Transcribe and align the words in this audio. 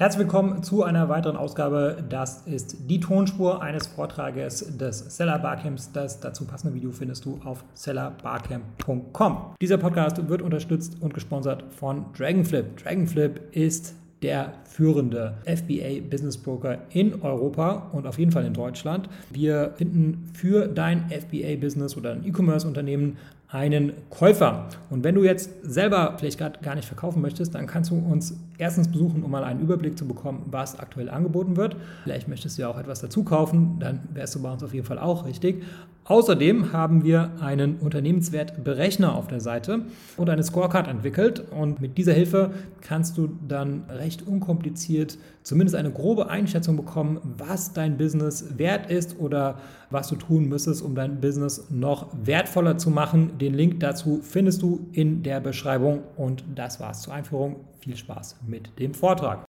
Herzlich 0.00 0.20
willkommen 0.20 0.62
zu 0.62 0.84
einer 0.84 1.08
weiteren 1.08 1.36
Ausgabe. 1.36 2.04
Das 2.08 2.46
ist 2.46 2.88
die 2.88 3.00
Tonspur 3.00 3.60
eines 3.60 3.88
Vortrages 3.88 4.78
des 4.78 5.16
Seller 5.16 5.40
Barcamps. 5.40 5.90
Das 5.90 6.20
dazu 6.20 6.44
passende 6.44 6.72
Video 6.76 6.92
findest 6.92 7.24
du 7.24 7.40
auf 7.44 7.64
sellerbarcamp.com. 7.74 9.56
Dieser 9.60 9.76
Podcast 9.76 10.28
wird 10.28 10.40
unterstützt 10.40 10.98
und 11.00 11.14
gesponsert 11.14 11.64
von 11.74 12.06
Dragonflip. 12.16 12.76
Dragonflip 12.76 13.40
ist 13.50 13.96
der 14.22 14.52
führende 14.66 15.34
FBA 15.46 16.08
Business 16.08 16.38
Broker 16.38 16.78
in 16.90 17.20
Europa 17.22 17.90
und 17.90 18.06
auf 18.06 18.20
jeden 18.20 18.30
Fall 18.30 18.44
in 18.44 18.54
Deutschland. 18.54 19.08
Wir 19.30 19.72
finden 19.74 20.30
für 20.32 20.68
dein 20.68 21.10
FBA 21.10 21.56
Business 21.60 21.96
oder 21.96 22.12
ein 22.12 22.24
E-Commerce 22.24 22.68
Unternehmen 22.68 23.16
einen 23.48 23.94
Käufer. 24.10 24.68
Und 24.90 25.02
wenn 25.02 25.16
du 25.16 25.24
jetzt 25.24 25.50
selber 25.62 26.14
vielleicht 26.18 26.38
gerade 26.38 26.60
gar 26.60 26.76
nicht 26.76 26.86
verkaufen 26.86 27.20
möchtest, 27.20 27.56
dann 27.56 27.66
kannst 27.66 27.90
du 27.90 27.96
uns 27.96 28.38
erstens 28.58 28.88
besuchen, 28.88 29.22
um 29.22 29.30
mal 29.30 29.44
einen 29.44 29.60
Überblick 29.60 29.96
zu 29.96 30.06
bekommen, 30.06 30.44
was 30.50 30.78
aktuell 30.78 31.08
angeboten 31.08 31.56
wird. 31.56 31.76
Vielleicht 32.04 32.28
möchtest 32.28 32.58
du 32.58 32.62
ja 32.62 32.68
auch 32.68 32.78
etwas 32.78 33.00
dazu 33.00 33.24
kaufen, 33.24 33.76
dann 33.78 34.00
wärst 34.12 34.34
du 34.34 34.42
bei 34.42 34.52
uns 34.52 34.62
auf 34.62 34.74
jeden 34.74 34.86
Fall 34.86 34.98
auch 34.98 35.24
richtig. 35.24 35.62
Außerdem 36.08 36.72
haben 36.72 37.04
wir 37.04 37.32
einen 37.38 37.76
Unternehmenswertberechner 37.76 39.14
auf 39.14 39.26
der 39.26 39.40
Seite 39.40 39.82
und 40.16 40.30
eine 40.30 40.42
Scorecard 40.42 40.88
entwickelt. 40.88 41.44
Und 41.50 41.82
mit 41.82 41.98
dieser 41.98 42.14
Hilfe 42.14 42.50
kannst 42.80 43.18
du 43.18 43.28
dann 43.46 43.84
recht 43.90 44.26
unkompliziert 44.26 45.18
zumindest 45.42 45.76
eine 45.76 45.90
grobe 45.90 46.30
Einschätzung 46.30 46.76
bekommen, 46.76 47.20
was 47.36 47.74
dein 47.74 47.98
Business 47.98 48.58
wert 48.58 48.90
ist 48.90 49.20
oder 49.20 49.58
was 49.90 50.08
du 50.08 50.16
tun 50.16 50.48
müsstest, 50.48 50.82
um 50.82 50.94
dein 50.94 51.20
Business 51.20 51.66
noch 51.68 52.06
wertvoller 52.24 52.78
zu 52.78 52.88
machen. 52.88 53.36
Den 53.38 53.52
Link 53.52 53.80
dazu 53.80 54.20
findest 54.22 54.62
du 54.62 54.88
in 54.92 55.22
der 55.22 55.40
Beschreibung. 55.40 56.04
Und 56.16 56.42
das 56.54 56.80
war's 56.80 57.02
zur 57.02 57.12
Einführung. 57.12 57.56
Viel 57.88 57.96
Spaß 57.96 58.36
mit 58.46 58.78
dem 58.78 58.92
Vortrag. 58.92 59.46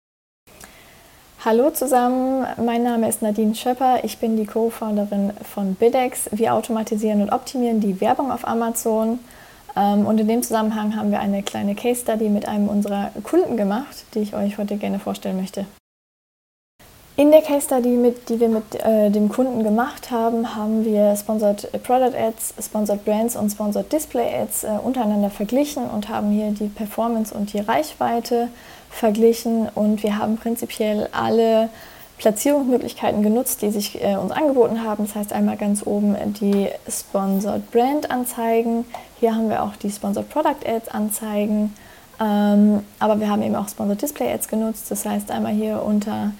Hallo 1.45 1.69
zusammen, 1.69 2.45
mein 2.61 2.83
Name 2.83 3.07
ist 3.07 3.21
Nadine 3.21 3.55
Schöpper, 3.55 4.03
ich 4.03 4.17
bin 4.17 4.35
die 4.35 4.45
Co-Founderin 4.45 5.31
von 5.41 5.75
Bidex. 5.75 6.29
Wir 6.33 6.53
automatisieren 6.53 7.21
und 7.21 7.29
optimieren 7.29 7.79
die 7.79 8.01
Werbung 8.01 8.33
auf 8.33 8.45
Amazon 8.45 9.19
ähm, 9.77 10.05
und 10.05 10.19
in 10.19 10.27
dem 10.27 10.43
Zusammenhang 10.43 10.97
haben 10.97 11.11
wir 11.11 11.21
eine 11.21 11.43
kleine 11.43 11.75
Case 11.75 12.01
Study 12.01 12.27
mit 12.27 12.45
einem 12.45 12.67
unserer 12.67 13.11
Kunden 13.23 13.55
gemacht, 13.55 14.03
die 14.13 14.19
ich 14.19 14.35
euch 14.35 14.57
heute 14.57 14.75
gerne 14.75 14.99
vorstellen 14.99 15.37
möchte. 15.37 15.65
In 17.17 17.31
der 17.31 17.41
Case 17.41 17.67
Study, 17.67 17.91
mit, 17.91 18.27
die 18.27 18.41
wir 18.41 18.49
mit 18.49 18.75
äh, 18.75 19.09
dem 19.09 19.29
Kunden 19.29 19.63
gemacht 19.63 20.11
haben, 20.11 20.53
haben 20.53 20.83
wir 20.83 21.15
Sponsored 21.15 21.71
Product 21.83 22.13
Ads, 22.13 22.55
Sponsored 22.61 23.05
Brands 23.05 23.37
und 23.37 23.49
Sponsored 23.49 23.89
Display 23.89 24.41
Ads 24.41 24.65
äh, 24.65 24.67
untereinander 24.83 25.29
verglichen 25.29 25.89
und 25.89 26.09
haben 26.09 26.31
hier 26.31 26.51
die 26.51 26.67
Performance 26.67 27.33
und 27.33 27.53
die 27.53 27.59
Reichweite 27.59 28.49
verglichen 28.89 29.69
und 29.75 30.03
wir 30.03 30.17
haben 30.17 30.35
prinzipiell 30.35 31.07
alle 31.13 31.69
Platzierungsmöglichkeiten 32.17 33.23
genutzt, 33.23 33.61
die 33.61 33.71
sich 33.71 34.03
äh, 34.03 34.17
uns 34.17 34.33
angeboten 34.33 34.83
haben. 34.83 35.05
Das 35.05 35.15
heißt 35.15 35.31
einmal 35.31 35.55
ganz 35.55 35.87
oben 35.87 36.17
die 36.41 36.67
Sponsored 36.89 37.71
Brand 37.71 38.11
Anzeigen. 38.11 38.83
Hier 39.21 39.33
haben 39.33 39.49
wir 39.49 39.63
auch 39.63 39.77
die 39.77 39.89
Sponsored 39.89 40.29
Product 40.29 40.67
Ads 40.67 40.89
Anzeigen. 40.89 41.73
Ähm, 42.19 42.83
aber 42.99 43.21
wir 43.21 43.29
haben 43.29 43.41
eben 43.41 43.55
auch 43.55 43.69
Sponsored 43.69 44.01
Display 44.01 44.33
Ads 44.33 44.49
genutzt. 44.49 44.91
Das 44.91 45.05
heißt 45.05 45.31
einmal 45.31 45.53
hier 45.53 45.81
unter 45.81 46.31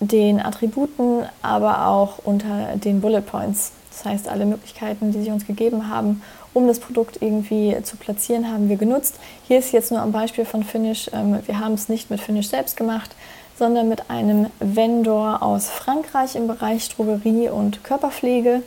den 0.00 0.40
Attributen, 0.40 1.24
aber 1.42 1.86
auch 1.86 2.18
unter 2.24 2.76
den 2.76 3.00
Bullet 3.00 3.22
Points. 3.22 3.72
Das 3.90 4.04
heißt, 4.04 4.28
alle 4.28 4.44
Möglichkeiten, 4.44 5.12
die 5.12 5.22
sie 5.22 5.30
uns 5.30 5.46
gegeben 5.46 5.88
haben, 5.88 6.22
um 6.52 6.66
das 6.66 6.80
Produkt 6.80 7.22
irgendwie 7.22 7.76
zu 7.82 7.96
platzieren, 7.96 8.50
haben 8.50 8.68
wir 8.68 8.76
genutzt. 8.76 9.16
Hier 9.46 9.58
ist 9.58 9.72
jetzt 9.72 9.90
nur 9.90 10.02
ein 10.02 10.12
Beispiel 10.12 10.44
von 10.44 10.64
Finish. 10.64 11.10
Ähm, 11.12 11.38
wir 11.46 11.60
haben 11.60 11.74
es 11.74 11.88
nicht 11.88 12.10
mit 12.10 12.20
Finish 12.20 12.48
selbst 12.48 12.76
gemacht, 12.76 13.10
sondern 13.58 13.88
mit 13.88 14.10
einem 14.10 14.46
Vendor 14.60 15.42
aus 15.42 15.68
Frankreich 15.68 16.36
im 16.36 16.46
Bereich 16.46 16.88
Drogerie 16.90 17.48
und 17.48 17.84
Körperpflege. 17.84 18.62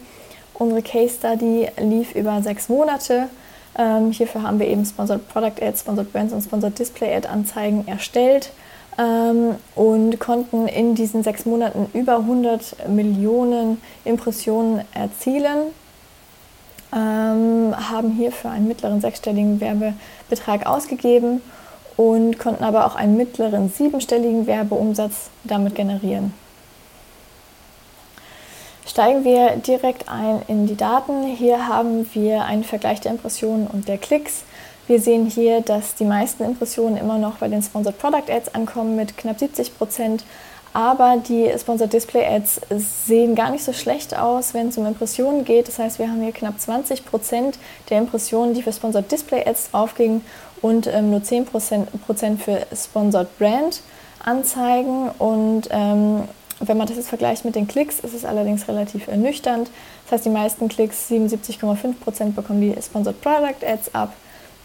Unsere 0.56 0.82
Case 0.82 1.16
Study 1.16 1.68
lief 1.80 2.16
über 2.16 2.42
sechs 2.42 2.70
Monate. 2.70 3.30
Ähm, 3.78 4.12
hierfür 4.12 4.42
haben 4.44 4.60
wir 4.60 4.68
eben 4.68 4.84
Sponsored 4.84 5.28
Product 5.30 5.62
Ads, 5.62 5.82
Sponsored 5.82 6.12
Brands 6.12 6.34
und 6.34 6.42
Sponsored 6.42 6.78
Display 6.78 7.16
Ad 7.16 7.28
Anzeigen 7.28 7.88
erstellt 7.88 8.52
ähm, 9.00 9.56
und 9.76 10.20
konnten 10.20 10.68
in 10.68 10.94
diesen 10.94 11.24
sechs 11.24 11.46
Monaten 11.46 11.90
über 11.94 12.18
100 12.18 12.90
Millionen 12.90 13.82
Impressionen 14.04 14.82
erzielen. 14.94 15.72
Ähm, 16.92 17.76
haben 17.78 18.12
hierfür 18.12 18.52
einen 18.52 18.68
mittleren 18.68 19.00
sechsstelligen 19.00 19.62
Werbebetrag 19.62 20.66
ausgegeben 20.66 21.42
und 21.98 22.40
konnten 22.40 22.64
aber 22.64 22.86
auch 22.88 22.96
einen 22.96 23.16
mittleren 23.16 23.70
siebenstelligen 23.70 24.48
Werbeumsatz 24.48 25.30
damit 25.44 25.76
generieren. 25.76 26.34
Steigen 28.88 29.24
wir 29.24 29.58
direkt 29.58 30.10
ein 30.10 30.42
in 30.48 30.66
die 30.66 30.76
Daten. 30.76 31.24
Hier 31.24 31.68
haben 31.68 32.10
wir 32.14 32.46
einen 32.46 32.64
Vergleich 32.64 33.00
der 33.02 33.12
Impressionen 33.12 33.68
und 33.68 33.88
der 33.88 34.00
Klicks. 34.00 34.44
Wir 34.90 35.00
sehen 35.00 35.28
hier, 35.28 35.62
dass 35.62 35.94
die 35.94 36.04
meisten 36.04 36.44
Impressionen 36.44 36.98
immer 36.98 37.20
noch 37.20 37.36
bei 37.36 37.48
den 37.48 37.62
Sponsored 37.62 38.00
Product 38.00 38.28
Ads 38.28 38.56
ankommen 38.56 38.96
mit 38.96 39.18
knapp 39.18 39.38
70 39.38 39.78
Prozent. 39.78 40.24
Aber 40.74 41.18
die 41.18 41.48
Sponsored 41.60 41.94
Display 41.94 42.26
Ads 42.26 42.62
sehen 43.06 43.36
gar 43.36 43.52
nicht 43.52 43.64
so 43.64 43.72
schlecht 43.72 44.18
aus, 44.18 44.56
wenn 44.56 44.70
es 44.70 44.80
um 44.80 44.88
Impressionen 44.88 45.46
geht. 45.46 45.68
Das 45.68 45.78
heißt, 45.78 46.00
wir 46.00 46.10
haben 46.10 46.24
hier 46.24 46.32
knapp 46.32 46.60
20 46.60 47.06
Prozent 47.06 47.60
der 47.92 48.00
Impressionen, 48.00 48.56
die 48.56 48.64
für 48.64 48.74
Sponsored 48.74 49.12
Display 49.12 49.46
Ads 49.46 49.70
draufgingen 49.70 50.22
und 50.64 50.88
ähm, 50.88 51.12
nur 51.12 51.22
10 51.22 51.46
Prozent 51.46 52.42
für 52.42 52.66
Sponsored 52.76 53.38
Brand 53.38 53.82
Anzeigen. 54.26 55.10
Und 55.20 55.70
ähm, 55.70 56.24
wenn 56.62 56.78
man 56.78 56.88
das 56.88 56.98
jetzt 56.98 57.10
vergleicht 57.10 57.46
mit 57.46 57.54
den 57.54 57.68
Klicks, 57.68 58.00
ist 58.00 58.16
es 58.16 58.26
allerdings 58.26 58.68
relativ 58.68 59.08
ernüchternd. 59.08 59.70
Das 60.06 60.14
heißt, 60.14 60.26
die 60.26 60.32
meisten 60.32 60.68
Klicks, 60.68 61.12
77,5 61.12 61.94
Prozent, 62.04 62.36
bekommen 62.36 62.62
die 62.62 62.76
Sponsored 62.82 63.22
Product 63.22 63.64
Ads 63.64 63.94
ab. 63.94 64.14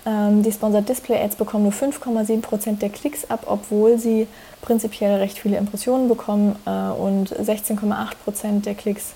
Ähm, 0.06 0.42
die 0.42 0.53
Sponsored 0.53 0.88
Display 0.88 1.22
Ads 1.22 1.37
bekommen 1.37 1.65
nur 1.65 1.72
5,7 1.72 2.41
Prozent 2.42 2.82
der 2.82 2.91
Klicks 2.91 3.31
ab, 3.31 3.44
obwohl 3.47 3.98
sie 3.98 4.26
prinzipiell 4.60 5.16
recht 5.16 5.38
viele 5.38 5.56
Impressionen 5.56 6.09
bekommen. 6.09 6.56
Äh, 6.66 6.70
und 6.70 7.31
16,8 7.31 8.09
Prozent 8.25 8.66
der 8.66 8.75
Klicks 8.75 9.14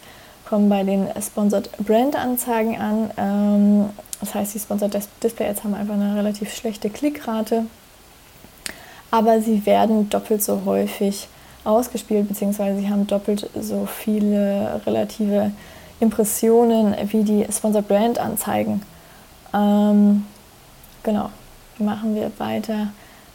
kommen 0.49 0.69
bei 0.69 0.83
den 0.83 1.09
Sponsored 1.21 1.71
Brand 1.79 2.17
Anzeigen 2.17 2.79
an. 2.79 3.11
Ähm, 3.19 3.91
das 4.21 4.35
heißt, 4.35 4.55
die 4.55 4.59
Sponsored 4.59 4.99
Display 5.23 5.49
Ads 5.49 5.65
haben 5.65 5.75
einfach 5.75 5.95
eine 5.95 6.17
relativ 6.17 6.55
schlechte 6.55 6.89
Klickrate, 6.89 7.67
aber 9.11 9.41
sie 9.41 9.65
werden 9.67 10.09
doppelt 10.09 10.43
so 10.43 10.63
häufig 10.65 11.29
ausgespielt, 11.65 12.29
beziehungsweise 12.29 12.81
sie 12.81 12.89
haben 12.89 13.07
doppelt 13.07 13.51
so 13.61 13.87
viele 13.87 14.81
relative 14.87 15.53
Impressionen 16.01 16.95
wie 17.11 17.25
die 17.25 17.47
Sponsored 17.53 17.87
Brand 17.87 18.19
Anzeigen. 18.19 18.83
Genau, 21.09 21.31
machen 21.79 22.15
wir 22.15 22.31
weiter 22.37 22.89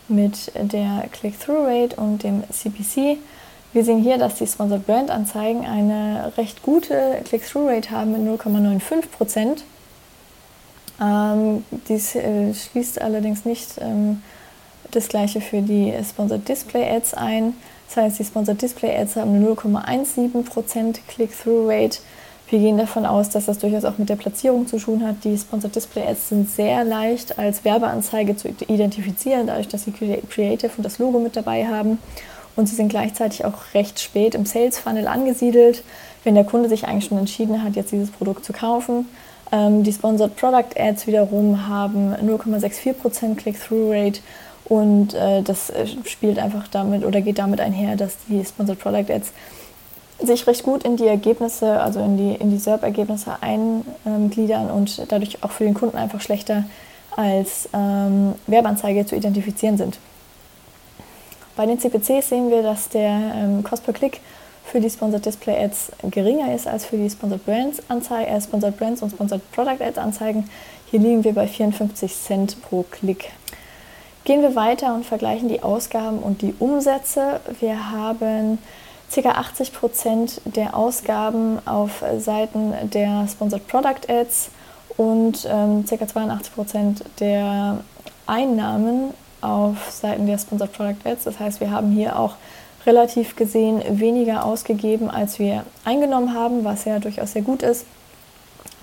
mit 0.07 0.51
der 0.53 1.05
Click-Through-Rate 1.11 1.95
und 1.95 2.21
dem 2.21 2.43
CPC. 2.47 3.17
Wir 3.73 3.83
sehen 3.83 4.03
hier, 4.03 4.19
dass 4.19 4.35
die 4.35 4.45
Sponsored 4.45 4.85
Brand 4.85 5.09
Anzeigen 5.09 5.65
eine 5.65 6.33
recht 6.37 6.61
gute 6.61 7.19
Click-Through-Rate 7.25 7.89
haben 7.89 8.11
mit 8.11 8.39
0,95 8.39 9.07
Prozent. 9.07 9.63
Ähm, 11.01 11.65
dies 11.89 12.13
äh, 12.13 12.53
schließt 12.53 13.01
allerdings 13.01 13.43
nicht 13.43 13.79
ähm, 13.81 14.21
das 14.91 15.07
gleiche 15.07 15.41
für 15.41 15.63
die 15.63 15.95
Sponsored 16.07 16.47
Display 16.47 16.87
Ads 16.87 17.15
ein. 17.15 17.55
Das 17.87 17.97
heißt, 17.97 18.19
die 18.19 18.25
Sponsored 18.25 18.61
Display 18.61 18.95
Ads 18.95 19.15
haben 19.15 19.33
eine 19.33 19.47
0,17% 19.47 20.99
Click-Through-Rate. 21.07 21.97
Wir 22.53 22.59
gehen 22.59 22.77
davon 22.77 23.07
aus, 23.07 23.29
dass 23.29 23.47
das 23.47 23.57
durchaus 23.57 23.83
auch 23.83 23.97
mit 23.97 24.09
der 24.09 24.15
Platzierung 24.15 24.67
zu 24.67 24.77
tun 24.77 25.03
hat. 25.03 25.23
Die 25.23 25.35
Sponsored 25.35 25.75
Display 25.75 26.05
Ads 26.05 26.29
sind 26.29 26.47
sehr 26.47 26.83
leicht 26.83 27.39
als 27.39 27.65
Werbeanzeige 27.65 28.35
zu 28.35 28.47
identifizieren, 28.47 29.47
dadurch, 29.47 29.69
dass 29.69 29.85
sie 29.85 29.91
Creative 29.91 30.69
und 30.77 30.83
das 30.83 30.99
Logo 30.99 31.17
mit 31.17 31.35
dabei 31.35 31.65
haben. 31.65 31.97
Und 32.55 32.69
sie 32.69 32.75
sind 32.75 32.89
gleichzeitig 32.89 33.43
auch 33.43 33.73
recht 33.73 33.99
spät 33.99 34.35
im 34.35 34.45
Sales 34.45 34.77
Funnel 34.77 35.07
angesiedelt, 35.07 35.83
wenn 36.23 36.35
der 36.35 36.43
Kunde 36.43 36.69
sich 36.69 36.85
eigentlich 36.85 37.05
schon 37.05 37.17
entschieden 37.17 37.63
hat, 37.63 37.75
jetzt 37.75 37.91
dieses 37.91 38.11
Produkt 38.11 38.45
zu 38.45 38.53
kaufen. 38.53 39.07
Ähm, 39.51 39.81
die 39.81 39.91
Sponsored 39.91 40.35
Product 40.35 40.77
Ads 40.79 41.07
wiederum 41.07 41.67
haben 41.67 42.13
0,64% 42.13 43.33
Click-Through-Rate 43.35 44.19
und 44.65 45.15
äh, 45.15 45.41
das 45.41 45.71
äh, 45.71 45.87
spielt 46.05 46.37
einfach 46.37 46.67
damit 46.67 47.03
oder 47.03 47.21
geht 47.21 47.39
damit 47.39 47.59
einher, 47.59 47.95
dass 47.95 48.15
die 48.29 48.45
Sponsored 48.45 48.77
Product 48.77 49.11
Ads 49.11 49.33
sich 50.19 50.47
recht 50.47 50.63
gut 50.63 50.83
in 50.83 50.97
die 50.97 51.07
Ergebnisse, 51.07 51.79
also 51.79 51.99
in 51.99 52.17
die, 52.17 52.35
in 52.35 52.51
die 52.51 52.57
SERP-Ergebnisse 52.57 53.37
eingliedern 53.41 54.69
und 54.69 55.11
dadurch 55.11 55.43
auch 55.43 55.51
für 55.51 55.63
den 55.63 55.73
Kunden 55.73 55.97
einfach 55.97 56.21
schlechter 56.21 56.63
als 57.15 57.69
ähm, 57.73 58.35
Werbeanzeige 58.47 59.05
zu 59.05 59.15
identifizieren 59.15 59.77
sind. 59.77 59.99
Bei 61.55 61.65
den 61.65 61.79
CPCs 61.79 62.29
sehen 62.29 62.49
wir, 62.49 62.63
dass 62.63 62.89
der 62.89 63.33
ähm, 63.35 63.63
Cost 63.63 63.85
per 63.85 63.93
Klick 63.93 64.21
für 64.65 64.79
die 64.79 64.89
Sponsored 64.89 65.25
Display 65.25 65.63
Ads 65.63 65.91
geringer 66.09 66.53
ist 66.53 66.67
als 66.67 66.85
für 66.85 66.97
die 66.97 67.09
Sponsored 67.09 67.45
Brands, 67.45 67.81
Anzeige, 67.89 68.29
äh, 68.29 68.41
Sponsored 68.41 68.77
Brands 68.77 69.01
und 69.01 69.11
Sponsored 69.11 69.51
Product 69.51 69.83
Ads 69.83 69.97
Anzeigen. 69.97 70.49
Hier 70.89 70.99
liegen 70.99 71.23
wir 71.23 71.33
bei 71.33 71.47
54 71.47 72.15
Cent 72.15 72.61
pro 72.63 72.83
Klick. 72.89 73.29
Gehen 74.23 74.41
wir 74.41 74.55
weiter 74.55 74.95
und 74.95 75.05
vergleichen 75.05 75.49
die 75.49 75.61
Ausgaben 75.61 76.19
und 76.19 76.41
die 76.41 76.55
Umsätze. 76.59 77.41
Wir 77.59 77.91
haben 77.91 78.57
ca. 79.13 79.29
80 79.29 79.73
Prozent 79.73 80.41
der 80.45 80.75
Ausgaben 80.75 81.59
auf 81.67 82.03
Seiten 82.17 82.73
der 82.89 83.27
Sponsored 83.29 83.67
Product 83.67 84.07
Ads 84.09 84.49
und 84.97 85.47
ähm, 85.49 85.85
ca. 85.85 86.07
82 86.07 86.53
Prozent 86.53 87.03
der 87.19 87.79
Einnahmen 88.25 89.13
auf 89.41 89.91
Seiten 89.91 90.25
der 90.25 90.37
Sponsored 90.37 90.73
Product 90.73 91.05
Ads. 91.05 91.25
Das 91.25 91.39
heißt, 91.39 91.59
wir 91.59 91.71
haben 91.71 91.91
hier 91.91 92.17
auch 92.17 92.35
relativ 92.85 93.35
gesehen 93.35 93.81
weniger 93.99 94.45
ausgegeben, 94.45 95.09
als 95.09 95.39
wir 95.39 95.63
eingenommen 95.85 96.33
haben, 96.33 96.63
was 96.63 96.85
ja 96.85 96.99
durchaus 96.99 97.33
sehr 97.33 97.41
gut 97.41 97.61
ist. 97.63 97.85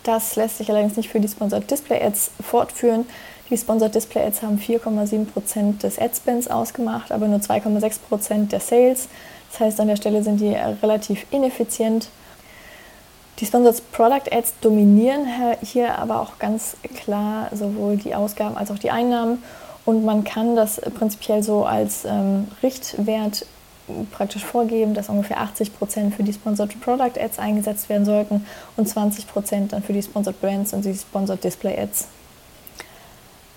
Das 0.03 0.37
lässt 0.37 0.59
sich 0.59 0.71
allerdings 0.71 0.97
nicht 0.97 1.11
für 1.11 1.21
die 1.21 1.29
Sponsored 1.29 1.71
Display 1.71 2.03
Ads 2.03 2.31
fortführen. 2.41 3.07
Die 3.51 3.57
Sponsored 3.57 3.95
Display 3.95 4.25
Ads 4.25 4.43
haben 4.43 4.59
4,7% 4.59 5.79
des 5.79 5.99
Ad-Spends 5.99 6.49
ausgemacht, 6.49 7.13
aber 7.13 7.27
nur 7.27 7.41
2,6% 7.41 8.49
der 8.49 8.61
Sales. 8.61 9.09
Das 9.51 9.61
heißt, 9.61 9.81
an 9.81 9.89
der 9.89 9.97
Stelle 9.97 10.23
sind 10.23 10.41
die 10.41 10.55
relativ 10.55 11.27
ineffizient. 11.31 12.09
Die 13.39 13.47
Sponsored 13.47 13.91
Product 13.93 14.31
Ads 14.31 14.55
dominieren 14.61 15.27
hier 15.63 15.99
aber 15.99 16.21
auch 16.21 16.39
ganz 16.39 16.77
klar 16.95 17.49
sowohl 17.53 17.97
die 17.97 18.15
Ausgaben 18.15 18.57
als 18.57 18.71
auch 18.71 18.79
die 18.79 18.91
Einnahmen. 18.91 19.43
Und 19.87 20.05
man 20.05 20.25
kann 20.25 20.57
das 20.57 20.81
prinzipiell 20.81 21.43
so 21.43 21.65
als 21.65 22.05
ähm, 22.05 22.49
Richtwert 22.63 23.47
praktisch 24.13 24.45
vorgeben, 24.45 24.95
dass 24.95 25.09
ungefähr 25.09 25.41
80 25.41 25.77
Prozent 25.77 26.15
für 26.15 26.23
die 26.23 26.33
Sponsored 26.33 26.81
Product 26.81 27.19
Ads 27.19 27.39
eingesetzt 27.39 27.89
werden 27.89 28.05
sollten 28.05 28.47
und 28.77 28.89
20 28.89 29.27
Prozent 29.27 29.73
dann 29.73 29.83
für 29.83 29.93
die 29.93 30.03
Sponsored 30.03 30.41
Brands 30.41 30.73
und 30.73 30.85
die 30.85 30.95
Sponsored 30.95 31.43
Display 31.43 31.79
Ads. 31.79 32.07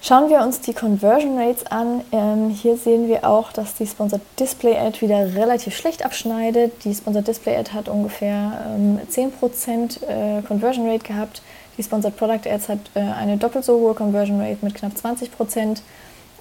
Schauen 0.06 0.30
wir 0.30 0.42
uns 0.42 0.60
die 0.60 0.74
Conversion 0.74 1.40
Rates 1.40 1.66
an. 1.68 2.02
Ähm, 2.12 2.50
hier 2.50 2.76
sehen 2.76 3.08
wir 3.08 3.26
auch, 3.26 3.54
dass 3.54 3.76
die 3.76 3.88
Sponsored 3.88 4.20
Display 4.38 4.78
Ad 4.78 5.00
wieder 5.00 5.34
relativ 5.34 5.78
schlecht 5.78 6.04
abschneidet. 6.04 6.84
Die 6.84 6.94
Sponsored 6.94 7.26
Display 7.26 7.56
Ad 7.56 7.72
hat 7.72 7.88
ungefähr 7.88 8.66
ähm, 8.68 9.00
10% 9.10 10.04
äh, 10.04 10.42
Conversion 10.42 10.90
Rate 10.90 11.06
gehabt. 11.06 11.42
Die 11.78 11.84
Sponsored 11.84 12.18
Product 12.18 12.46
Ads 12.46 12.68
hat 12.68 12.80
äh, 12.96 13.00
eine 13.00 13.38
doppelt 13.38 13.64
so 13.64 13.80
hohe 13.80 13.94
Conversion 13.94 14.42
Rate 14.42 14.58
mit 14.60 14.76
knapp 14.76 14.92
20% 14.92 15.80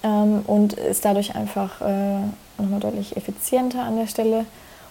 ähm, 0.02 0.42
und 0.44 0.72
ist 0.72 1.04
dadurch 1.04 1.36
einfach 1.36 1.80
äh, 1.82 2.16
nochmal 2.60 2.80
deutlich 2.80 3.16
effizienter 3.16 3.82
an 3.82 3.96
der 3.96 4.08
Stelle. 4.08 4.44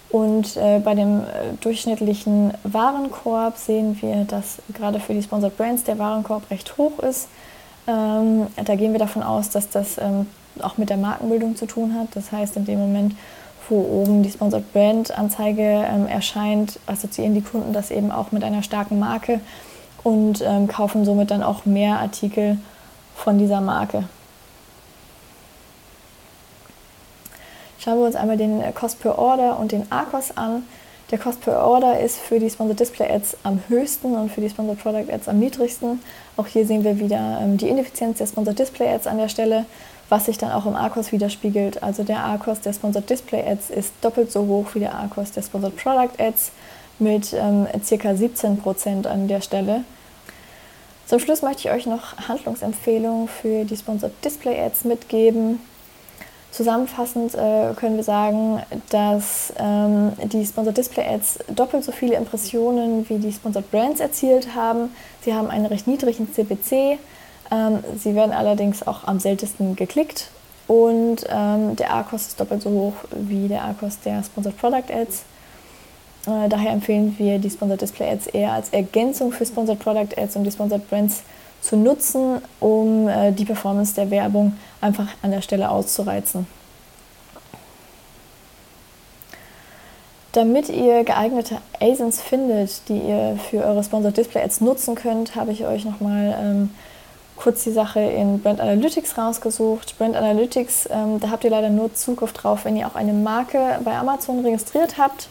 Und 0.08 0.56
äh, 0.56 0.78
bei 0.78 0.94
dem 0.94 1.20
äh, 1.20 1.24
durchschnittlichen 1.60 2.54
Warenkorb 2.62 3.58
sehen 3.58 3.98
wir, 4.00 4.24
dass 4.24 4.62
gerade 4.72 4.98
für 4.98 5.12
die 5.12 5.22
Sponsored 5.22 5.58
Brands 5.58 5.84
der 5.84 5.98
Warenkorb 5.98 6.50
recht 6.50 6.78
hoch 6.78 7.00
ist. 7.00 7.28
Ähm, 7.86 8.46
da 8.64 8.74
gehen 8.76 8.92
wir 8.92 8.98
davon 8.98 9.22
aus, 9.22 9.50
dass 9.50 9.68
das 9.68 9.98
ähm, 9.98 10.26
auch 10.60 10.78
mit 10.78 10.90
der 10.90 10.96
Markenbildung 10.96 11.56
zu 11.56 11.66
tun 11.66 11.94
hat. 11.94 12.08
Das 12.14 12.30
heißt, 12.32 12.56
in 12.56 12.64
dem 12.64 12.78
Moment, 12.78 13.14
wo 13.68 13.80
oben 13.80 14.22
die 14.22 14.30
Sponsored 14.30 14.72
Brand 14.72 15.16
Anzeige 15.16 15.62
ähm, 15.62 16.06
erscheint, 16.06 16.78
assoziieren 16.86 17.34
die 17.34 17.42
Kunden 17.42 17.72
das 17.72 17.90
eben 17.90 18.10
auch 18.12 18.32
mit 18.32 18.44
einer 18.44 18.62
starken 18.62 18.98
Marke 18.98 19.40
und 20.02 20.42
ähm, 20.42 20.68
kaufen 20.68 21.04
somit 21.04 21.30
dann 21.30 21.42
auch 21.42 21.64
mehr 21.64 21.98
Artikel 21.98 22.58
von 23.14 23.38
dieser 23.38 23.60
Marke. 23.60 24.04
Schauen 27.78 27.98
wir 27.98 28.06
uns 28.06 28.14
einmal 28.14 28.36
den 28.36 28.62
Cost 28.74 29.00
per 29.00 29.18
Order 29.18 29.58
und 29.58 29.72
den 29.72 29.90
ARCOS 29.90 30.36
an. 30.36 30.62
Der 31.12 31.18
Cost 31.18 31.42
per 31.42 31.62
Order 31.62 32.00
ist 32.00 32.16
für 32.16 32.40
die 32.40 32.48
Sponsored 32.48 32.80
Display 32.80 33.06
Ads 33.06 33.36
am 33.42 33.62
höchsten 33.68 34.16
und 34.16 34.32
für 34.32 34.40
die 34.40 34.48
Sponsored 34.48 34.82
Product 34.82 35.12
Ads 35.12 35.28
am 35.28 35.40
niedrigsten. 35.40 36.00
Auch 36.38 36.46
hier 36.46 36.64
sehen 36.64 36.84
wir 36.84 36.98
wieder 36.98 37.38
ähm, 37.42 37.58
die 37.58 37.68
Ineffizienz 37.68 38.16
der 38.16 38.26
Sponsored 38.26 38.58
Display 38.58 38.88
Ads 38.88 39.06
an 39.06 39.18
der 39.18 39.28
Stelle, 39.28 39.66
was 40.08 40.24
sich 40.24 40.38
dann 40.38 40.50
auch 40.50 40.64
im 40.64 40.74
ARCOS 40.74 41.12
widerspiegelt. 41.12 41.82
Also 41.82 42.02
der 42.02 42.20
ARCOS 42.20 42.62
der 42.62 42.72
Sponsored 42.72 43.10
Display 43.10 43.46
Ads 43.46 43.68
ist 43.68 43.92
doppelt 44.00 44.32
so 44.32 44.46
hoch 44.46 44.68
wie 44.72 44.78
der 44.78 44.94
ARCOS 44.94 45.32
der 45.32 45.42
Sponsored 45.42 45.76
Product 45.76 46.18
Ads 46.18 46.50
mit 46.98 47.34
ähm, 47.34 47.66
ca. 47.70 48.08
17% 48.08 49.06
an 49.06 49.28
der 49.28 49.42
Stelle. 49.42 49.84
Zum 51.04 51.18
Schluss 51.18 51.42
möchte 51.42 51.68
ich 51.68 51.74
euch 51.74 51.84
noch 51.84 52.16
Handlungsempfehlungen 52.26 53.28
für 53.28 53.66
die 53.66 53.76
Sponsored 53.76 54.12
Display 54.24 54.58
Ads 54.58 54.84
mitgeben. 54.84 55.60
Zusammenfassend 56.52 57.34
äh, 57.34 57.72
können 57.74 57.96
wir 57.96 58.04
sagen, 58.04 58.62
dass 58.90 59.54
ähm, 59.58 60.12
die 60.22 60.44
Sponsored 60.44 60.76
Display 60.76 61.06
Ads 61.06 61.38
doppelt 61.48 61.82
so 61.82 61.92
viele 61.92 62.14
Impressionen 62.16 63.08
wie 63.08 63.18
die 63.18 63.32
Sponsored 63.32 63.70
Brands 63.70 64.00
erzielt 64.00 64.54
haben. 64.54 64.94
Sie 65.22 65.32
haben 65.32 65.48
einen 65.48 65.64
recht 65.64 65.86
niedrigen 65.86 66.30
CPC. 66.30 66.98
Ähm, 67.50 67.78
sie 67.96 68.14
werden 68.14 68.32
allerdings 68.32 68.86
auch 68.86 69.04
am 69.04 69.18
seltensten 69.18 69.76
geklickt. 69.76 70.30
Und 70.68 71.24
ähm, 71.30 71.74
der 71.76 71.90
ARCOS 71.90 72.28
ist 72.28 72.40
doppelt 72.40 72.60
so 72.60 72.70
hoch 72.70 72.94
wie 73.10 73.48
der 73.48 73.62
ARCOS 73.62 74.00
der 74.00 74.22
Sponsored 74.22 74.58
Product 74.58 74.92
Ads. 74.92 75.24
Äh, 76.26 76.50
daher 76.50 76.72
empfehlen 76.72 77.14
wir 77.16 77.38
die 77.38 77.48
Sponsored 77.48 77.80
Display 77.80 78.10
Ads 78.10 78.26
eher 78.26 78.52
als 78.52 78.68
Ergänzung 78.68 79.32
für 79.32 79.46
Sponsored 79.46 79.78
Product 79.78 80.18
Ads 80.18 80.36
und 80.36 80.44
die 80.44 80.50
Sponsored 80.50 80.88
Brands 80.90 81.22
zu 81.62 81.76
nutzen, 81.76 82.42
um 82.60 83.08
äh, 83.08 83.32
die 83.32 83.46
Performance 83.46 83.94
der 83.94 84.10
Werbung 84.10 84.58
einfach 84.80 85.06
an 85.22 85.30
der 85.30 85.40
Stelle 85.40 85.70
auszureizen. 85.70 86.46
Damit 90.32 90.70
ihr 90.70 91.04
geeignete 91.04 91.58
ASINs 91.80 92.20
findet, 92.20 92.88
die 92.88 92.98
ihr 92.98 93.38
für 93.50 93.64
eure 93.64 93.84
Sponsored 93.84 94.16
Display 94.16 94.42
Ads 94.42 94.62
nutzen 94.62 94.94
könnt, 94.94 95.36
habe 95.36 95.52
ich 95.52 95.66
euch 95.66 95.84
nochmal 95.84 96.36
ähm, 96.40 96.70
kurz 97.36 97.64
die 97.64 97.72
Sache 97.72 98.00
in 98.00 98.40
Brand 98.40 98.60
Analytics 98.60 99.18
rausgesucht. 99.18 99.98
Brand 99.98 100.16
Analytics, 100.16 100.88
ähm, 100.90 101.20
da 101.20 101.30
habt 101.30 101.44
ihr 101.44 101.50
leider 101.50 101.68
nur 101.68 101.92
Zugriff 101.94 102.32
drauf, 102.32 102.64
wenn 102.64 102.76
ihr 102.76 102.86
auch 102.86 102.94
eine 102.94 103.12
Marke 103.12 103.78
bei 103.84 103.94
Amazon 103.94 104.40
registriert 104.40 104.96
habt. 104.96 105.28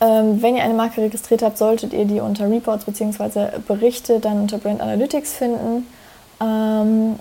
Ähm, 0.00 0.42
wenn 0.42 0.56
ihr 0.56 0.62
eine 0.62 0.74
Marke 0.74 1.00
registriert 1.00 1.42
habt, 1.42 1.56
solltet 1.56 1.92
ihr 1.92 2.04
die 2.04 2.20
unter 2.20 2.50
Reports 2.50 2.84
bzw. 2.84 3.58
Berichte 3.66 4.20
dann 4.20 4.42
unter 4.42 4.58
Brand 4.58 4.80
Analytics 4.80 5.32
finden. 5.34 5.86
Ähm, 6.40 7.18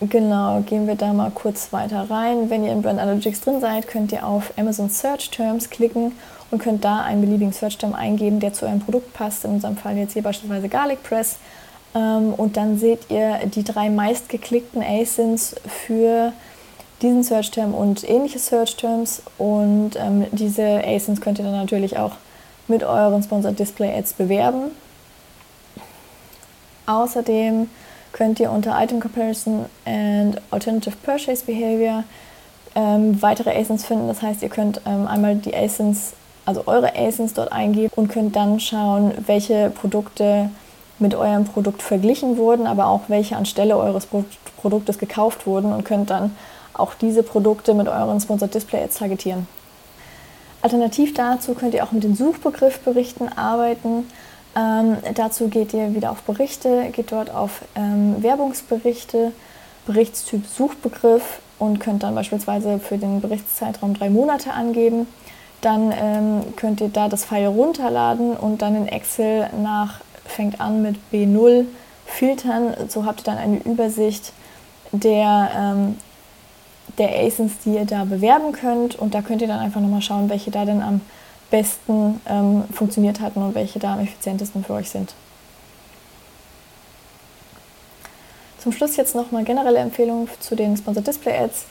genau, 0.00 0.60
gehen 0.62 0.86
wir 0.86 0.94
da 0.94 1.12
mal 1.12 1.30
kurz 1.30 1.72
weiter 1.72 2.08
rein. 2.08 2.48
Wenn 2.48 2.64
ihr 2.64 2.72
in 2.72 2.80
Brand 2.80 2.98
Analytics 2.98 3.42
drin 3.42 3.60
seid, 3.60 3.88
könnt 3.88 4.10
ihr 4.12 4.26
auf 4.26 4.54
Amazon 4.56 4.88
Search 4.88 5.30
Terms 5.30 5.68
klicken 5.68 6.12
und 6.50 6.60
könnt 6.60 6.84
da 6.84 7.02
einen 7.02 7.20
beliebigen 7.20 7.52
Search 7.52 7.76
Term 7.76 7.94
eingeben, 7.94 8.40
der 8.40 8.54
zu 8.54 8.64
eurem 8.64 8.80
Produkt 8.80 9.12
passt. 9.12 9.44
In 9.44 9.50
unserem 9.50 9.76
Fall 9.76 9.96
jetzt 9.98 10.14
hier 10.14 10.22
beispielsweise 10.22 10.68
Garlic 10.70 11.02
Press. 11.02 11.36
Ähm, 11.94 12.32
und 12.34 12.56
dann 12.56 12.78
seht 12.78 13.10
ihr 13.10 13.40
die 13.54 13.64
drei 13.64 13.90
meistgeklickten 13.90 14.82
ASINs 14.82 15.56
für 15.66 16.32
diesen 17.02 17.22
Search 17.22 17.50
Term 17.50 17.74
und 17.74 18.08
ähnliche 18.08 18.38
Search 18.38 18.76
Terms. 18.76 19.22
Und 19.38 19.92
ähm, 19.96 20.26
diese 20.32 20.82
ASINs 20.84 21.20
könnt 21.20 21.38
ihr 21.38 21.44
dann 21.44 21.56
natürlich 21.56 21.98
auch 21.98 22.12
mit 22.68 22.82
euren 22.82 23.22
Sponsored 23.22 23.58
Display 23.58 23.96
Ads 23.96 24.14
bewerben. 24.14 24.70
Außerdem 26.86 27.68
könnt 28.12 28.40
ihr 28.40 28.50
unter 28.50 28.80
Item 28.80 29.00
Comparison 29.00 29.66
and 29.84 30.40
Alternative 30.50 30.96
Purchase 31.02 31.44
Behavior 31.44 32.04
ähm, 32.74 33.20
weitere 33.20 33.50
ASINs 33.50 33.84
finden. 33.84 34.08
Das 34.08 34.22
heißt, 34.22 34.42
ihr 34.42 34.48
könnt 34.48 34.80
ähm, 34.86 35.06
einmal 35.06 35.36
die 35.36 35.54
ASINs, 35.54 36.12
also 36.44 36.64
eure 36.66 36.94
ASINs 36.96 37.34
dort 37.34 37.52
eingeben 37.52 37.92
und 37.96 38.08
könnt 38.08 38.36
dann 38.36 38.60
schauen, 38.60 39.12
welche 39.26 39.70
Produkte 39.70 40.50
mit 40.98 41.14
eurem 41.14 41.44
Produkt 41.44 41.82
verglichen 41.82 42.36
wurden, 42.36 42.66
aber 42.66 42.86
auch 42.86 43.02
welche 43.08 43.36
anstelle 43.36 43.76
eures 43.76 44.06
Produktes 44.56 44.98
gekauft 44.98 45.46
wurden 45.46 45.72
und 45.72 45.84
könnt 45.84 46.10
dann 46.10 46.36
auch 46.74 46.94
diese 46.94 47.22
Produkte 47.22 47.74
mit 47.74 47.88
euren 47.88 48.20
Sponsored 48.20 48.54
Display 48.54 48.82
Ads 48.82 48.98
targetieren. 48.98 49.46
Alternativ 50.62 51.14
dazu 51.14 51.54
könnt 51.54 51.74
ihr 51.74 51.84
auch 51.84 51.92
mit 51.92 52.04
den 52.04 52.16
Suchbegriffberichten 52.16 53.36
arbeiten. 53.36 54.06
Ähm, 54.56 54.96
dazu 55.14 55.48
geht 55.48 55.74
ihr 55.74 55.94
wieder 55.94 56.10
auf 56.10 56.22
Berichte, 56.22 56.90
geht 56.92 57.12
dort 57.12 57.30
auf 57.34 57.62
ähm, 57.74 58.22
Werbungsberichte, 58.22 59.32
Berichtstyp 59.86 60.46
Suchbegriff 60.46 61.40
und 61.58 61.80
könnt 61.80 62.02
dann 62.02 62.14
beispielsweise 62.14 62.78
für 62.78 62.98
den 62.98 63.20
Berichtszeitraum 63.20 63.94
drei 63.94 64.10
Monate 64.10 64.52
angeben. 64.52 65.06
Dann 65.60 65.92
ähm, 65.92 66.56
könnt 66.56 66.80
ihr 66.80 66.88
da 66.88 67.08
das 67.08 67.24
File 67.24 67.48
runterladen 67.48 68.36
und 68.36 68.62
dann 68.62 68.74
in 68.76 68.88
Excel 68.88 69.48
nach 69.62 70.00
fängt 70.24 70.60
an 70.60 70.82
mit 70.82 70.96
B0 71.12 71.66
filtern. 72.06 72.74
So 72.88 73.04
habt 73.04 73.20
ihr 73.20 73.24
dann 73.24 73.38
eine 73.38 73.58
Übersicht 73.58 74.32
der 74.92 75.50
ähm, 75.56 75.96
der 76.98 77.10
ASINs, 77.24 77.52
die 77.64 77.74
ihr 77.74 77.84
da 77.84 78.04
bewerben 78.04 78.52
könnt. 78.52 78.96
Und 78.96 79.14
da 79.14 79.22
könnt 79.22 79.42
ihr 79.42 79.48
dann 79.48 79.60
einfach 79.60 79.80
nochmal 79.80 80.02
schauen, 80.02 80.28
welche 80.28 80.50
da 80.50 80.64
denn 80.64 80.82
am 80.82 81.00
besten 81.50 82.20
ähm, 82.26 82.64
funktioniert 82.72 83.20
hatten 83.20 83.42
und 83.42 83.54
welche 83.54 83.78
da 83.78 83.94
am 83.94 84.00
effizientesten 84.00 84.64
für 84.64 84.74
euch 84.74 84.90
sind. 84.90 85.14
Zum 88.58 88.72
Schluss 88.72 88.96
jetzt 88.96 89.14
nochmal 89.14 89.44
generelle 89.44 89.78
Empfehlungen 89.78 90.28
zu 90.40 90.56
den 90.56 90.76
Sponsored 90.76 91.06
Display 91.06 91.36
Ads. 91.36 91.66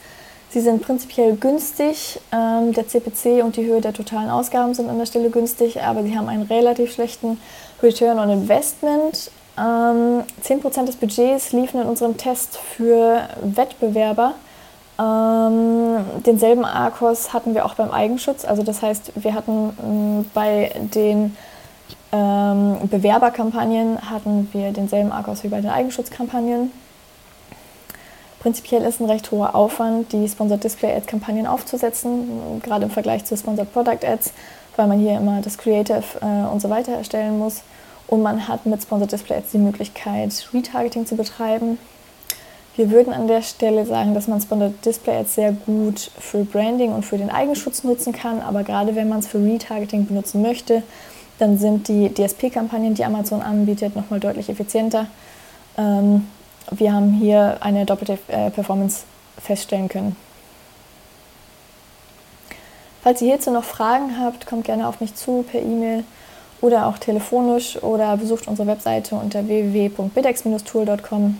Sie 0.50 0.60
sind 0.60 0.82
prinzipiell 0.82 1.34
günstig. 1.34 2.20
Ähm, 2.30 2.72
der 2.72 2.86
CPC 2.86 3.42
und 3.42 3.56
die 3.56 3.66
Höhe 3.66 3.80
der 3.80 3.92
totalen 3.92 4.30
Ausgaben 4.30 4.74
sind 4.74 4.88
an 4.88 4.98
der 4.98 5.06
Stelle 5.06 5.28
günstig, 5.30 5.82
aber 5.82 6.04
sie 6.04 6.16
haben 6.16 6.28
einen 6.28 6.44
relativ 6.44 6.92
schlechten 6.92 7.38
Return 7.82 8.18
on 8.18 8.30
Investment 8.30 9.30
Ähm, 9.56 10.24
10% 10.42 10.86
des 10.86 10.96
Budgets 10.96 11.52
liefen 11.52 11.80
in 11.80 11.86
unserem 11.86 12.16
Test 12.16 12.56
für 12.56 13.28
Wettbewerber. 13.42 14.34
Ähm, 14.98 16.04
denselben 16.24 16.64
ARKOS 16.64 17.32
hatten 17.32 17.54
wir 17.54 17.64
auch 17.64 17.74
beim 17.74 17.90
Eigenschutz. 17.90 18.44
Also 18.44 18.62
das 18.62 18.82
heißt, 18.82 19.12
wir 19.16 19.34
hatten 19.34 19.76
ähm, 19.82 20.30
bei 20.34 20.70
den 20.94 21.36
ähm, 22.12 22.88
Bewerberkampagnen 22.88 23.98
hatten 24.08 24.48
wir 24.52 24.72
denselben 24.72 25.10
ARKOS 25.10 25.42
wie 25.42 25.48
bei 25.48 25.60
den 25.60 25.70
Eigenschutzkampagnen. 25.70 26.70
Prinzipiell 28.38 28.82
ist 28.82 29.00
ein 29.00 29.10
recht 29.10 29.30
hoher 29.32 29.54
Aufwand, 29.54 30.12
die 30.12 30.28
Sponsored 30.28 30.62
Display 30.62 30.94
Ads 30.94 31.06
Kampagnen 31.06 31.46
aufzusetzen, 31.46 32.60
gerade 32.62 32.84
im 32.84 32.90
Vergleich 32.90 33.24
zu 33.24 33.36
Sponsored 33.36 33.72
Product 33.72 34.06
Ads, 34.06 34.32
weil 34.76 34.86
man 34.86 34.98
hier 34.98 35.16
immer 35.16 35.40
das 35.40 35.58
Creative 35.58 36.04
äh, 36.20 36.46
und 36.52 36.60
so 36.60 36.70
weiter 36.70 36.92
erstellen 36.92 37.38
muss. 37.38 37.62
Und 38.06 38.22
man 38.22 38.46
hat 38.46 38.66
mit 38.66 38.82
Sponsored 38.82 39.10
Display 39.10 39.38
Ads 39.38 39.52
die 39.52 39.58
Möglichkeit, 39.58 40.46
Retargeting 40.52 41.06
zu 41.06 41.16
betreiben. 41.16 41.78
Wir 42.76 42.90
würden 42.90 43.12
an 43.12 43.28
der 43.28 43.42
Stelle 43.42 43.86
sagen, 43.86 44.14
dass 44.14 44.26
man 44.26 44.40
Sponsored 44.40 44.84
Display 44.84 45.18
Ads 45.18 45.34
sehr 45.36 45.52
gut 45.52 46.10
für 46.18 46.44
Branding 46.44 46.92
und 46.92 47.04
für 47.04 47.18
den 47.18 47.30
Eigenschutz 47.30 47.84
nutzen 47.84 48.12
kann, 48.12 48.40
aber 48.40 48.64
gerade 48.64 48.96
wenn 48.96 49.08
man 49.08 49.20
es 49.20 49.28
für 49.28 49.38
Retargeting 49.38 50.06
benutzen 50.06 50.42
möchte, 50.42 50.82
dann 51.38 51.56
sind 51.56 51.86
die 51.86 52.12
DSP-Kampagnen, 52.12 52.94
die 52.94 53.04
Amazon 53.04 53.42
anbietet, 53.42 53.94
nochmal 53.94 54.18
deutlich 54.18 54.48
effizienter. 54.48 55.06
Ähm, 55.78 56.26
wir 56.70 56.92
haben 56.92 57.12
hier 57.12 57.58
eine 57.60 57.86
doppelte 57.86 58.18
äh, 58.28 58.50
Performance 58.50 59.04
feststellen 59.38 59.88
können. 59.88 60.16
Falls 63.02 63.20
ihr 63.20 63.28
hierzu 63.28 63.50
noch 63.50 63.64
Fragen 63.64 64.18
habt, 64.18 64.46
kommt 64.46 64.64
gerne 64.64 64.88
auf 64.88 65.00
mich 65.00 65.14
zu 65.14 65.44
per 65.48 65.60
E-Mail 65.60 66.04
oder 66.60 66.86
auch 66.86 66.98
telefonisch 66.98 67.80
oder 67.82 68.16
besucht 68.16 68.48
unsere 68.48 68.66
Webseite 68.66 69.14
unter 69.14 69.46
www.bidex-tool.com. 69.46 71.36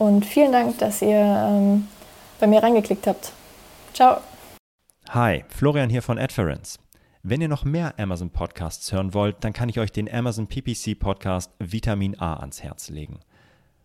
Und 0.00 0.24
vielen 0.24 0.50
Dank, 0.50 0.78
dass 0.78 1.02
ihr 1.02 1.18
ähm, 1.18 1.86
bei 2.38 2.46
mir 2.46 2.62
reingeklickt 2.62 3.06
habt. 3.06 3.32
Ciao. 3.92 4.22
Hi, 5.10 5.44
Florian 5.50 5.90
hier 5.90 6.00
von 6.00 6.18
Adference. 6.18 6.78
Wenn 7.22 7.42
ihr 7.42 7.48
noch 7.48 7.64
mehr 7.66 7.92
Amazon 7.98 8.30
Podcasts 8.30 8.90
hören 8.92 9.12
wollt, 9.12 9.44
dann 9.44 9.52
kann 9.52 9.68
ich 9.68 9.78
euch 9.78 9.92
den 9.92 10.10
Amazon 10.10 10.46
PPC 10.46 10.98
Podcast 10.98 11.52
Vitamin 11.58 12.18
A 12.18 12.36
ans 12.36 12.62
Herz 12.62 12.88
legen. 12.88 13.20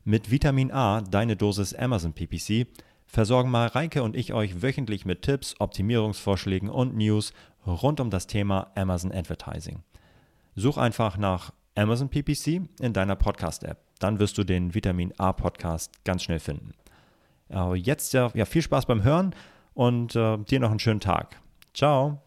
Mit 0.05 0.31
Vitamin 0.31 0.71
A, 0.71 1.01
deine 1.01 1.35
Dosis 1.35 1.73
Amazon 1.73 2.13
PPC, 2.13 2.67
versorgen 3.05 3.51
Mareike 3.51 4.01
und 4.01 4.15
ich 4.15 4.31
euch 4.33 4.61
wöchentlich 4.61 5.03
mit 5.03 5.21
Tipps, 5.21 5.55
Optimierungsvorschlägen 5.59 6.69
und 6.69 6.95
News 6.95 7.33
rund 7.67 7.99
um 7.99 8.09
das 8.09 8.25
Thema 8.25 8.71
Amazon 8.75 9.11
Advertising. 9.11 9.83
Such 10.55 10.77
einfach 10.77 11.17
nach 11.17 11.51
Amazon 11.75 12.07
PPC 12.07 12.61
in 12.79 12.93
deiner 12.93 13.17
Podcast-App. 13.17 13.84
Dann 13.99 14.19
wirst 14.19 14.37
du 14.37 14.43
den 14.43 14.73
Vitamin 14.73 15.13
A 15.17 15.33
Podcast 15.33 16.03
ganz 16.03 16.23
schnell 16.23 16.39
finden. 16.39 16.73
Jetzt 17.75 18.13
ja, 18.13 18.31
ja 18.33 18.45
viel 18.45 18.61
Spaß 18.61 18.85
beim 18.85 19.03
Hören 19.03 19.35
und 19.73 20.15
äh, 20.15 20.37
dir 20.37 20.59
noch 20.59 20.71
einen 20.71 20.79
schönen 20.79 20.99
Tag. 20.99 21.39
Ciao. 21.73 22.24